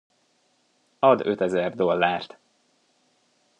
Ad 0.99 1.19
ötezer 1.25 1.75
dollárt. 1.75 2.37